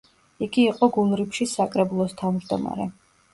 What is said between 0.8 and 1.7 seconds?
გულრიფშის